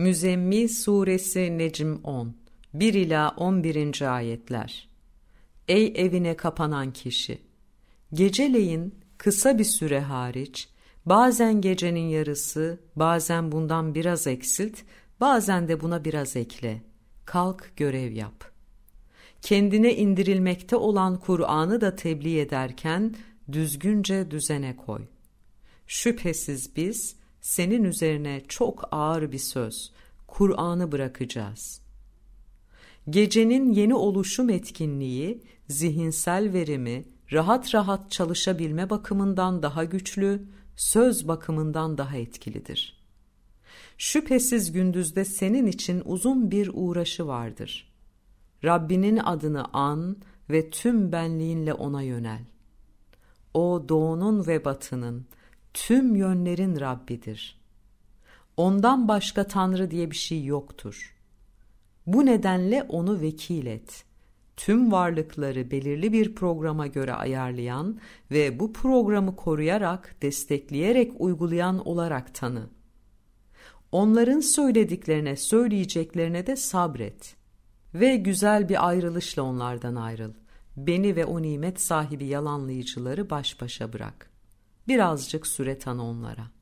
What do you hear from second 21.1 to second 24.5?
Kur'an'ı da tebliğ ederken düzgünce